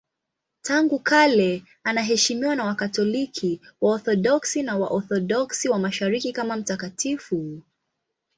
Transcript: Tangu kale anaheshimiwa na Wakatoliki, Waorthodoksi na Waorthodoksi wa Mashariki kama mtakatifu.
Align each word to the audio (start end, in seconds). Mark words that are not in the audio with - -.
Tangu 0.61 0.99
kale 0.99 1.63
anaheshimiwa 1.83 2.55
na 2.55 2.63
Wakatoliki, 2.63 3.61
Waorthodoksi 3.81 4.63
na 4.63 4.77
Waorthodoksi 4.77 5.69
wa 5.69 5.79
Mashariki 5.79 6.33
kama 6.33 6.55
mtakatifu. 6.55 7.61